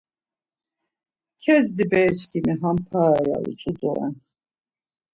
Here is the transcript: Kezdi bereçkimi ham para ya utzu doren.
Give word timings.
Kezdi 1.41 1.83
bereçkimi 1.91 2.53
ham 2.61 2.77
para 2.89 3.19
ya 3.29 3.37
utzu 3.47 3.71
doren. 3.79 4.13